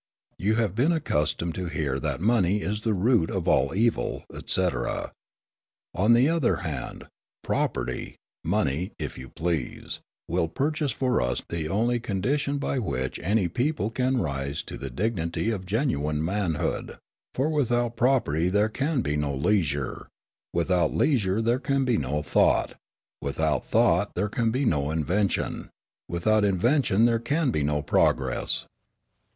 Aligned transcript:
You 0.39 0.55
have 0.55 0.73
been 0.73 0.91
accustomed 0.91 1.53
to 1.53 1.67
hear 1.67 1.99
that 1.99 2.19
money 2.21 2.63
is 2.63 2.81
the 2.81 2.95
root 2.95 3.29
of 3.29 3.47
all 3.47 3.71
evil, 3.75 4.25
etc. 4.33 5.11
On 5.93 6.13
the 6.13 6.27
other 6.27 6.55
hand, 6.65 7.05
property 7.43 8.15
money, 8.43 8.93
if 8.97 9.19
you 9.19 9.29
please 9.29 9.99
will 10.27 10.47
purchase 10.47 10.91
for 10.91 11.21
us 11.21 11.43
the 11.49 11.69
only 11.69 11.99
condition 11.99 12.57
by 12.57 12.79
which 12.79 13.19
any 13.19 13.47
people 13.47 13.91
can 13.91 14.17
rise 14.19 14.63
to 14.63 14.75
the 14.75 14.89
dignity 14.89 15.51
of 15.51 15.67
genuine 15.67 16.25
manhood; 16.25 16.97
for 17.35 17.49
without 17.51 17.95
property 17.95 18.49
there 18.49 18.69
can 18.69 19.01
be 19.01 19.15
no 19.15 19.35
leisure, 19.35 20.07
without 20.51 20.95
leisure 20.95 21.43
there 21.43 21.59
can 21.59 21.85
be 21.85 21.95
no 21.97 22.23
thought, 22.23 22.73
without 23.21 23.63
thought 23.67 24.15
there 24.15 24.29
can 24.29 24.49
be 24.49 24.65
no 24.65 24.89
invention, 24.89 25.69
without 26.09 26.43
invention 26.43 27.05
there 27.05 27.19
can 27.19 27.51
be 27.51 27.61
no 27.61 27.83
progress." 27.83 28.65